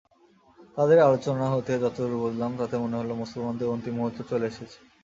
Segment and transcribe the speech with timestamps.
[0.77, 4.77] তাদের আলোচনা হতে যতদূর বুঝলাম তাতে মনে হল, মুসলমানদের অন্তিম মুহুর্ত চলে এসেছে।